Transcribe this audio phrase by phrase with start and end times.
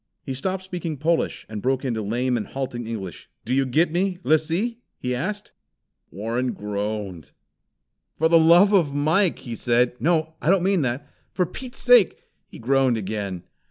[0.23, 3.29] He stopped speaking Polish, and broke into lame and halting English.
[3.45, 5.51] "Do you get me, Lissee!" he asked.
[6.09, 7.33] Warren groaned.
[8.17, 9.93] "For the love of Mike!" he said.
[9.99, 11.07] "No, I don't mean that!
[11.33, 12.17] For Pete's sake"
[12.51, 13.43] He groaned again.